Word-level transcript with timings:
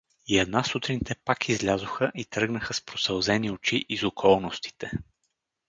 И 0.27 0.37
една 0.39 0.63
сутрин 0.63 0.99
те 1.05 1.15
пак 1.15 1.49
излязоха 1.49 2.11
и 2.15 2.25
тръгнаха 2.25 2.73
с 2.73 2.81
просълзени 2.81 3.51
очи 3.51 3.85
из 3.89 4.03
околностите. 4.03 4.91